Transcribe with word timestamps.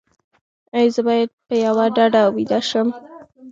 ایا 0.77 0.91
زه 0.95 1.01
باید 1.07 1.29
په 1.47 1.55
یوه 1.65 1.85
ډډه 1.95 2.21
ویده 2.35 2.59
شم؟ 2.69 2.87